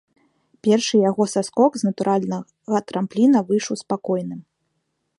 [0.67, 4.41] Першы яго саскок з натуральнага трампліна выйшаў спакойным.